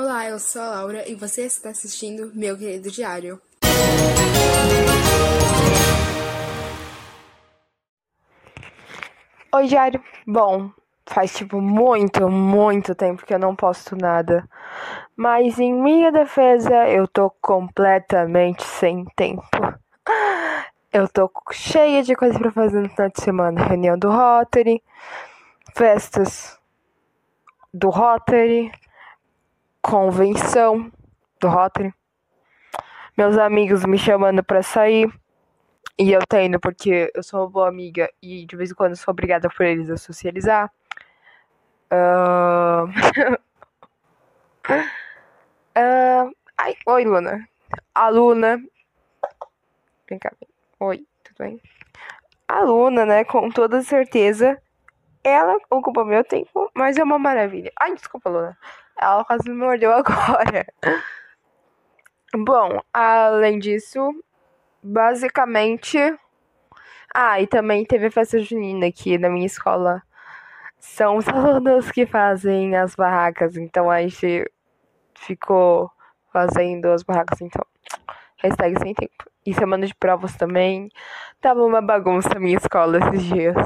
[0.00, 3.42] Olá, eu sou a Laura e você está assistindo Meu Querido Diário.
[9.52, 10.00] Oi, Diário.
[10.24, 10.70] Bom,
[11.04, 14.48] faz tipo muito, muito tempo que eu não posto nada.
[15.16, 19.42] Mas em minha defesa, eu tô completamente sem tempo.
[20.92, 23.64] Eu tô cheia de coisas pra fazer no final de semana.
[23.64, 24.80] Reunião do Rotary,
[25.74, 26.56] festas
[27.74, 28.70] do Rotary,
[29.88, 30.92] convenção
[31.40, 31.94] do Rotary.
[33.16, 35.10] Meus amigos me chamando pra sair.
[35.98, 38.94] E eu tô indo porque eu sou uma boa amiga e de vez em quando
[38.96, 40.70] sou obrigada por eles a socializar.
[41.90, 42.84] Uh...
[44.70, 46.36] uh...
[46.58, 47.48] Ai, oi, Luna.
[47.94, 48.62] A Luna.
[50.08, 50.30] Vem cá.
[50.80, 51.62] Oi, tudo bem?
[52.46, 54.60] A Luna, né, com toda certeza,
[55.24, 57.72] ela ocupa meu tempo, mas é uma maravilha.
[57.80, 58.56] Ai, desculpa, Luna.
[58.98, 60.66] Ela quase me mordeu agora.
[62.34, 64.00] Bom, além disso,
[64.82, 65.98] basicamente.
[67.14, 70.02] Ah, e também teve a festa junina aqui na minha escola.
[70.78, 74.44] São os alunos que fazem as barracas, então a gente
[75.14, 75.90] ficou
[76.32, 77.64] fazendo as barracas, então.
[78.38, 79.24] Hashtag sem tempo.
[79.44, 80.88] E semana de provas também.
[81.40, 83.56] Tava uma bagunça a minha escola esses dias.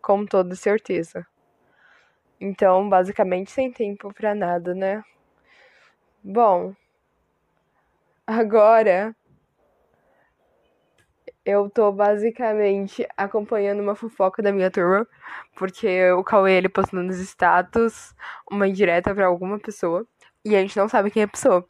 [0.00, 1.26] Com toda certeza.
[2.46, 5.02] Então, basicamente, sem tempo pra nada, né?
[6.22, 6.74] Bom.
[8.26, 9.16] Agora.
[11.42, 15.06] Eu tô basicamente acompanhando uma fofoca da minha turma.
[15.56, 18.14] Porque o Cauê, ele postou nos status
[18.50, 20.06] uma indireta pra alguma pessoa.
[20.44, 21.66] E a gente não sabe quem é a pessoa.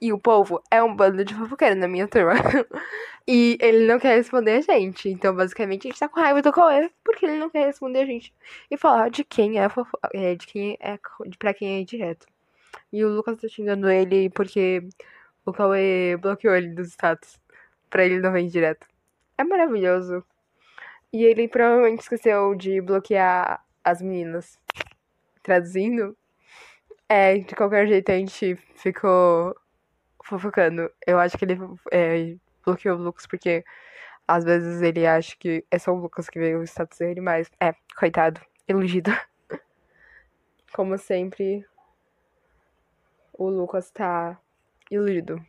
[0.00, 2.34] E o povo é um bando de fofoqueiro na minha turma.
[3.26, 5.08] e ele não quer responder a gente.
[5.08, 8.06] Então, basicamente, a gente tá com raiva do Cauê, porque ele não quer responder a
[8.06, 8.32] gente.
[8.70, 9.98] E falar de quem é fofo...
[10.12, 12.26] é de quem é de pra quem é direto.
[12.92, 14.86] E o Lucas tá xingando ele porque
[15.46, 17.38] o Cauê bloqueou ele dos status.
[17.88, 18.86] Pra ele não vir direto.
[19.38, 20.22] É maravilhoso.
[21.12, 24.58] E ele provavelmente esqueceu de bloquear as meninas.
[25.42, 26.16] Traduzindo.
[27.08, 29.56] É, de qualquer jeito a gente ficou
[30.26, 30.90] fofocando.
[31.06, 31.58] Eu acho que ele
[31.92, 33.64] é, bloqueou o Lucas porque
[34.26, 37.48] às vezes ele acha que é só o Lucas que veio o status dele, mas
[37.60, 39.10] é, coitado, iludido.
[40.74, 41.64] Como sempre,
[43.32, 44.38] o Lucas tá
[44.90, 45.40] iludido.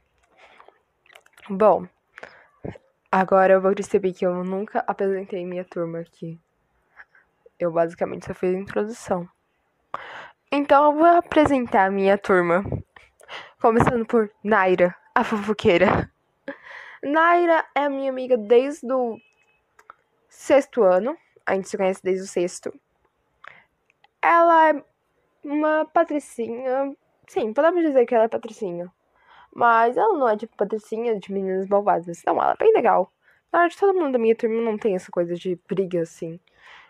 [1.50, 1.88] Bom,
[3.12, 6.40] agora eu vou perceber que eu nunca apresentei minha turma aqui.
[7.60, 9.28] Eu basicamente só fiz a introdução.
[10.52, 12.64] Então eu vou apresentar a minha turma.
[13.62, 16.12] Começando por Naira, a fofoqueira.
[17.04, 19.18] Naira é minha amiga desde o
[20.30, 21.18] sexto ano.
[21.46, 22.74] A gente se conhece desde o sexto.
[24.22, 24.84] Ela é
[25.44, 26.96] uma patricinha.
[27.28, 28.92] Sim, podemos dizer que ela é patricinha.
[29.54, 32.22] Mas ela não é tipo patricinha de meninas malvadas.
[32.26, 33.12] Não, ela é bem legal.
[33.52, 36.40] Na verdade, todo mundo da minha turma não tem essa coisa de briga assim.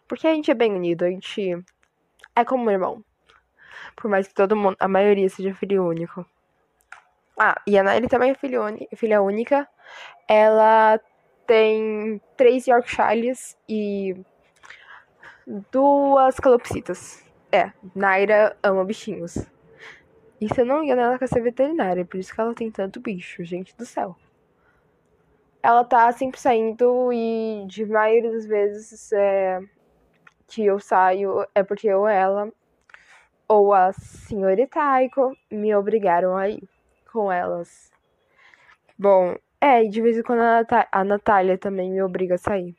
[0.07, 1.63] Porque a gente é bem unido, a gente
[2.35, 3.03] é como um irmão.
[3.95, 6.25] Por mais que todo mundo, a maioria seja filho único.
[7.37, 8.59] Ah, e a Nairi também é filha,
[8.95, 9.67] filha única.
[10.27, 10.99] Ela
[11.45, 14.15] tem três Yorkshires e
[15.71, 17.23] duas calopsitas.
[17.51, 19.37] É, Naira ama bichinhos.
[20.39, 22.69] E se eu não me engano, ela quer ser veterinária, por isso que ela tem
[22.69, 24.15] tanto bicho, gente do céu.
[25.63, 29.59] Ela tá sempre saindo e de maioria das vezes é,
[30.47, 32.51] que eu saio é porque eu ela
[33.47, 36.67] ou a senhorita Aiko me obrigaram a ir
[37.11, 37.91] com elas.
[38.97, 42.37] Bom, é, e de vez em quando a, Natá a Natália também me obriga a
[42.37, 42.75] sair.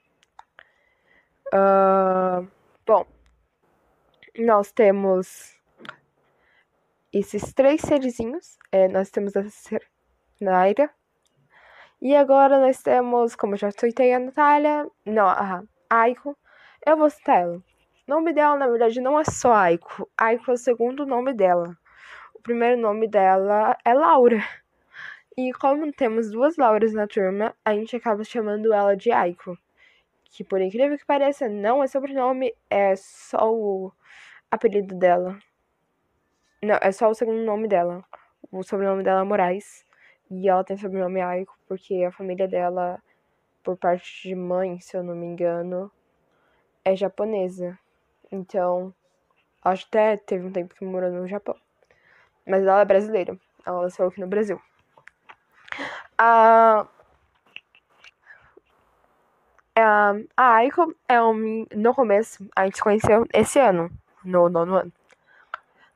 [1.48, 2.46] Uh,
[2.86, 3.06] bom,
[4.38, 5.56] nós temos
[7.12, 8.58] esses três serizinhos.
[8.70, 9.42] É, nós temos a
[10.40, 10.90] Naira.
[12.00, 16.36] E agora nós temos, como eu já citei a Natália, não, a Aiko.
[16.86, 17.62] Eu vou citar ela.
[18.08, 20.10] O nome dela, na verdade, não é só Aiko.
[20.16, 21.76] Aiko é o segundo nome dela.
[22.34, 24.42] O primeiro nome dela é Laura.
[25.36, 29.58] E como temos duas Lauras na turma, a gente acaba chamando ela de Aiko.
[30.24, 33.92] Que por incrível que pareça, não é sobrenome, é só o
[34.50, 35.38] apelido dela.
[36.62, 38.02] Não, é só o segundo nome dela.
[38.50, 39.84] O sobrenome dela é Moraes.
[40.30, 43.02] E ela tem sobrenome Aiko porque a família dela,
[43.62, 45.92] por parte de mãe, se eu não me engano,
[46.82, 47.78] é japonesa.
[48.30, 48.94] Então,
[49.64, 51.56] acho que até teve um tempo que morou no Japão.
[52.46, 53.38] Mas ela é brasileira.
[53.64, 54.60] Ela nasceu aqui no Brasil.
[56.16, 56.86] A,
[59.76, 61.66] a, a Aiko é um.
[61.74, 63.90] No começo, a gente se conheceu esse ano,
[64.24, 64.92] no nono ano.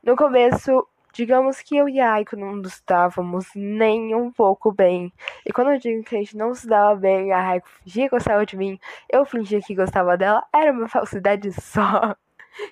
[0.03, 5.13] No começo, Digamos que eu e a Aiko não nos dávamos nem um pouco bem.
[5.45, 8.15] E quando eu digo que a gente não se dava bem, a Aiko fingia que
[8.15, 12.15] gostava de mim, eu fingia que gostava dela, era uma falsidade só.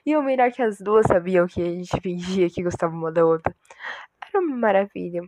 [0.05, 3.11] E o melhor é que as duas sabiam que a gente fingia que gostava uma
[3.11, 3.53] da outra.
[4.27, 5.21] Era uma maravilha.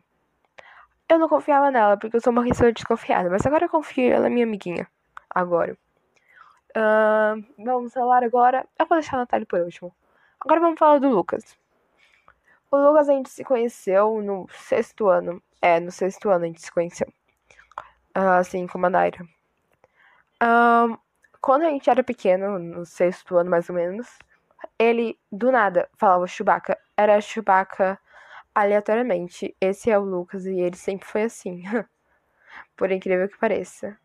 [1.10, 4.28] Eu não confiava nela, porque eu sou uma pessoa desconfiada, mas agora eu confio, ela
[4.28, 4.88] é minha amiguinha.
[5.30, 5.78] Agora.
[6.76, 8.66] Uh, vamos falar agora.
[8.80, 9.94] Eu vou deixar a Natália por último.
[10.40, 11.58] Agora vamos falar do Lucas.
[12.72, 15.42] O Lucas a gente se conheceu no sexto ano.
[15.62, 17.08] É, no sexto ano a gente se conheceu.
[18.18, 19.24] Uh, assim como a Naira.
[20.42, 20.98] Uh,
[21.40, 24.18] quando a gente era pequeno, no sexto ano mais ou menos,
[24.78, 26.78] ele do nada falava Chewbacca.
[26.98, 28.00] Era Chewbacca
[28.54, 29.56] aleatoriamente.
[29.60, 31.64] Esse é o Lucas e ele sempre foi assim.
[32.76, 33.98] Por incrível que pareça.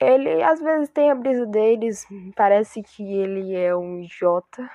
[0.00, 4.68] Ele às vezes tem a brisa deles, parece que ele é um idiota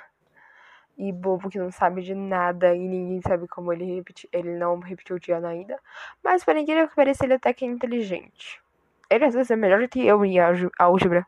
[0.98, 4.80] e bobo que não sabe de nada e ninguém sabe como ele repetiu, ele não
[4.80, 5.80] repetiu o dia ainda.
[6.24, 8.62] Mas por incrível que pareça, ele até que é inteligente.
[9.10, 10.38] Ele às vezes é melhor que eu em
[10.78, 11.26] álgebra.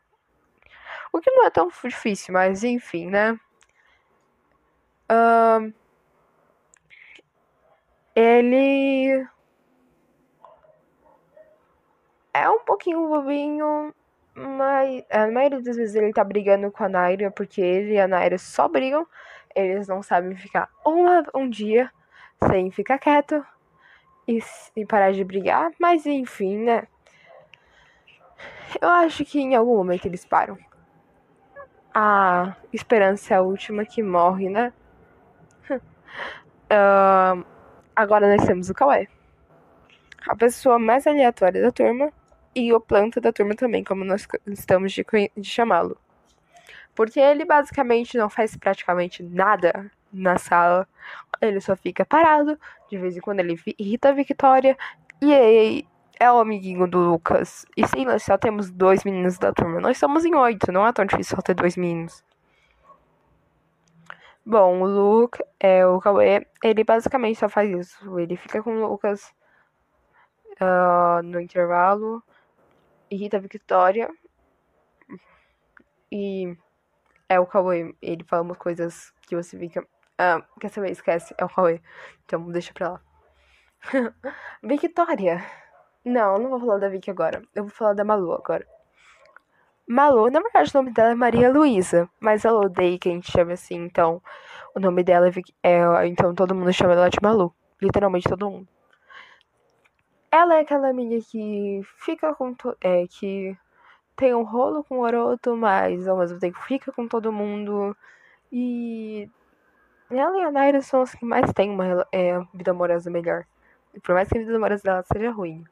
[1.12, 3.38] O que não é tão difícil, mas enfim, né?
[5.12, 5.70] Uh,
[8.14, 9.26] ele
[12.32, 13.94] é um pouquinho bobinho,
[14.34, 18.08] mas a maioria das vezes ele tá brigando com a Naira, porque ele e a
[18.08, 19.06] Naira só brigam.
[19.54, 21.90] Eles não sabem ficar uma, um dia
[22.48, 23.44] sem ficar quieto
[24.26, 24.38] e,
[24.74, 26.86] e parar de brigar, mas enfim, né?
[28.80, 30.56] Eu acho que em algum momento eles param.
[31.94, 34.72] A esperança é a última que morre, né?
[36.72, 37.44] Uh,
[37.94, 39.08] agora nós temos o Kawhi.
[40.28, 42.12] A pessoa mais aleatória da turma
[42.54, 45.04] e o planta da turma também, como nós estamos de,
[45.36, 45.98] de chamá-lo.
[46.94, 50.86] Porque ele basicamente não faz praticamente nada na sala.
[51.40, 52.58] Ele só fica parado.
[52.90, 54.76] De vez em quando ele irrita a Victoria.
[55.20, 55.86] E aí
[56.20, 57.64] é o amiguinho do Lucas.
[57.76, 59.80] E sim, nós só temos dois meninos da turma.
[59.80, 62.22] Nós somos em oito, não é tão difícil só ter dois meninos.
[64.44, 68.18] Bom, o Luke, é, o Cauê, ele basicamente só faz isso.
[68.18, 69.32] Ele fica com o Lucas
[70.60, 72.22] uh, no intervalo
[73.14, 74.08] irrita a Victoria.
[76.10, 76.56] E
[77.28, 77.94] é o Cauê.
[78.00, 79.86] Ele fala umas coisas que você fica.
[80.18, 80.90] Ah, quer saber?
[80.90, 81.34] Esquece.
[81.38, 81.80] É o Cauê.
[82.24, 83.00] Então deixa pra lá.
[84.62, 85.44] Victoria.
[86.04, 87.42] Não, não vou falar da Vicky agora.
[87.54, 88.66] Eu vou falar da Malu agora.
[89.86, 93.30] Malu, na verdade, o nome dela é Maria Luísa, mas ela odeia que a gente
[93.30, 94.22] chame assim, então
[94.74, 95.32] o nome dela é,
[95.62, 97.52] é, Então todo mundo chama ela de Malu.
[97.80, 98.68] Literalmente todo mundo.
[100.30, 102.54] Ela é aquela amiga que fica com.
[102.80, 103.56] É, que
[104.16, 107.96] tem um rolo com o Oroto, mas ao mesmo tempo fica com todo mundo.
[108.50, 109.28] E.
[110.10, 113.44] Ela e a Naira são as que mais têm uma é, vida amorosa melhor.
[114.02, 115.64] Por mais que a vida amorosa dela seja ruim.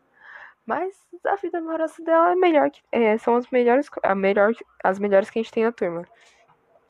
[0.71, 0.95] Mas
[1.27, 2.81] a vida amorosa dela é melhor que.
[2.93, 6.07] É, são as melhores, a melhor, as melhores que a gente tem na turma.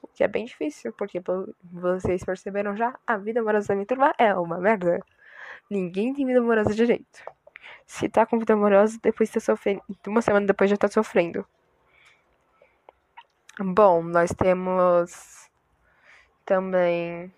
[0.02, 1.18] O que é bem difícil, porque
[1.62, 5.00] vocês perceberam já, a vida amorosa da minha turma é uma merda.
[5.70, 7.24] Ninguém tem vida amorosa de jeito.
[7.86, 9.82] Se tá com vida amorosa, depois tá sofrendo.
[10.06, 11.46] Uma semana depois já tá sofrendo.
[13.58, 15.48] Bom, nós temos
[16.44, 17.32] também.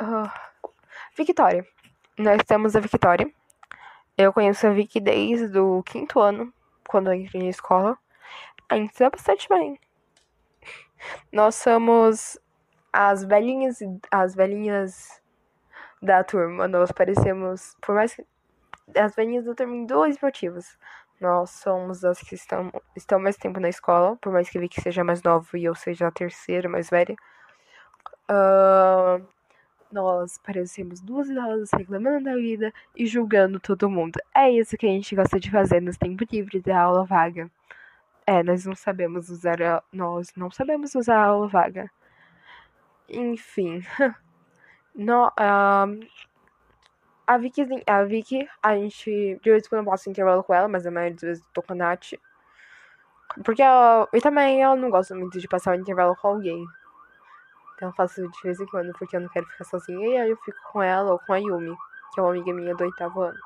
[0.00, 0.30] Uh,
[1.18, 1.66] Victoria.
[2.16, 3.30] Nós temos a Victoria.
[4.22, 6.54] Eu conheço a Vicky desde o quinto ano,
[6.86, 7.98] quando eu entrei na escola.
[8.68, 9.80] A gente se dá bastante bem.
[11.32, 12.38] Nós somos
[12.92, 13.78] as velhinhas,
[14.12, 15.20] as velhinhas
[16.00, 16.68] da turma.
[16.68, 18.24] Nós parecemos, por mais que
[18.96, 20.78] as velhinhas da turma em dois motivos.
[21.20, 25.02] Nós somos as que estão, estão mais tempo na escola, por mais que Vicky seja
[25.02, 27.16] mais nova e eu seja a terceira mais velha.
[28.30, 29.26] Uh,
[29.92, 34.18] nós parecemos duas idosas reclamando da vida e julgando todo mundo.
[34.34, 37.50] É isso que a gente gosta de fazer nos tempos livres da aula vaga.
[38.26, 41.90] É, nós não sabemos usar a, nós não sabemos usar a aula vaga.
[43.08, 43.82] Enfim.
[44.94, 46.06] No, uh,
[47.26, 49.38] a Vicky, a Vicky, a gente.
[49.42, 51.62] De vez em quando eu intervalo com ela, mas a maioria das vezes eu tô
[51.62, 52.12] com a Nath.
[53.44, 54.06] Porque ela.
[54.12, 56.66] E também ela não gosta muito de passar o intervalo com alguém.
[57.82, 60.08] Então eu faço de vez em quando, porque eu não quero ficar sozinha.
[60.08, 61.76] E aí eu fico com ela ou com a Yumi,
[62.14, 63.36] que é uma amiga minha do oitavo ano.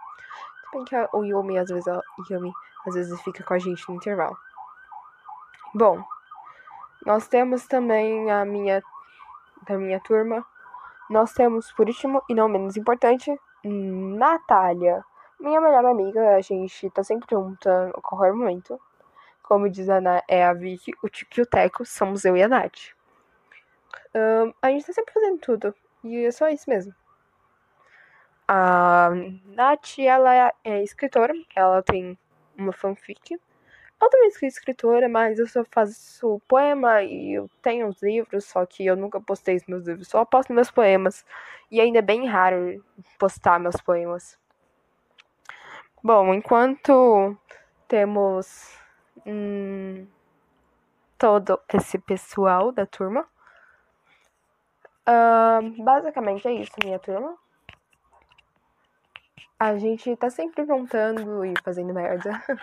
[0.61, 2.53] Se bem que a, o Yumi, às vezes, a Yumi,
[2.87, 4.37] às vezes fica com a gente no intervalo.
[5.75, 6.05] Bom,
[7.07, 8.83] nós temos também a minha.
[9.67, 10.45] Da minha turma,
[11.09, 15.03] nós temos, por último e não menos importante, Natália.
[15.41, 18.79] Minha melhor amiga, a gente tá sempre junta a qualquer momento.
[19.43, 22.43] Como diz a Ana, é a Vicky, o Tico e o Teco, somos eu e
[22.43, 22.96] a Nath.
[24.63, 25.75] A gente tá sempre fazendo tudo.
[26.05, 26.95] E é só isso mesmo.
[28.49, 29.11] A
[29.45, 32.17] Nath, ela é, é escritora, ela tem
[32.57, 33.39] uma fanfic.
[34.01, 38.65] Eu também sou escritora, mas eu só faço poema e eu tenho os livros, só
[38.67, 41.25] que eu nunca postei os meus livros, só posto meus poemas.
[41.71, 42.85] E ainda é bem raro
[43.19, 44.39] postar meus poemas.
[46.03, 47.37] Bom, enquanto
[47.89, 48.79] temos
[49.27, 50.07] hum,
[51.19, 53.27] todo esse pessoal da turma,
[55.09, 57.37] uh, basicamente é isso, minha turma.
[59.59, 62.43] A gente tá sempre aprontando e fazendo merda.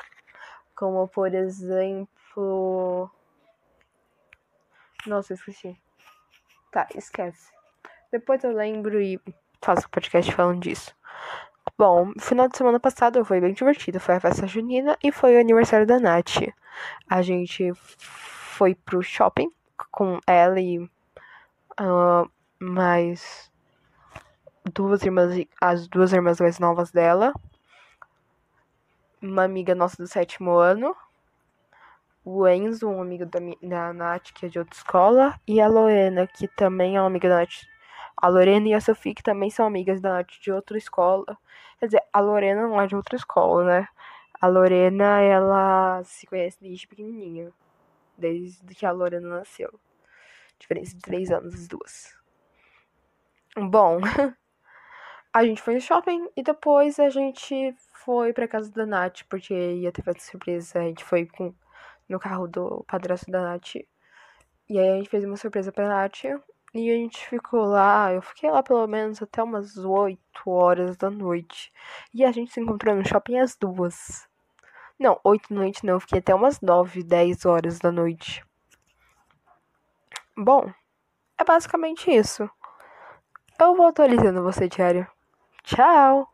[0.76, 3.10] Como, por exemplo.
[5.08, 5.76] Nossa, esqueci.
[6.72, 7.52] Tá, esquece.
[8.12, 9.20] Depois eu lembro e
[9.62, 10.96] faço o podcast falando disso.
[11.78, 14.00] Bom, final de semana passado foi bem divertido.
[14.00, 16.38] Foi a festa junina e foi o aniversário da Nath.
[17.10, 19.52] A gente foi pro shopping
[19.92, 20.88] com ela e
[21.80, 23.52] uh, mais
[24.74, 27.34] duas irmãs, as duas irmãs mais novas dela,
[29.22, 30.96] uma amiga nossa do sétimo ano,
[32.26, 36.26] o Enzo, um amigo da, da Nath, que é de outra escola, e a Lorena,
[36.28, 37.66] que também é uma amiga da Nath.
[38.16, 41.38] A Lorena e a Sofia, que também são amigas da Nath de outra escola.
[41.80, 43.88] Quer dizer, a Lorena não é de outra escola, né?
[44.40, 47.52] A Lorena, ela se conhece desde pequenininha.
[48.18, 49.74] Desde que a Lorena nasceu.
[50.64, 52.18] Diferença de três anos, as duas.
[53.58, 54.00] Bom,
[55.34, 59.54] a gente foi no shopping e depois a gente foi pra casa da Nath, porque
[59.54, 60.80] ia ter festa surpresa.
[60.80, 61.54] A gente foi com,
[62.08, 63.76] no carro do padrasto da Nath.
[64.70, 66.24] E aí a gente fez uma surpresa pra Nath.
[66.74, 71.10] E a gente ficou lá, eu fiquei lá pelo menos até umas 8 horas da
[71.10, 71.74] noite.
[72.14, 74.30] E a gente se encontrou no shopping às duas.
[74.98, 78.42] Não, 8 da noite não, eu fiquei até umas 9, 10 horas da noite.
[80.38, 80.72] Bom,
[81.40, 82.50] é basicamente isso.
[83.60, 85.08] Eu vou atualizando você diário.
[85.64, 86.33] Tchau!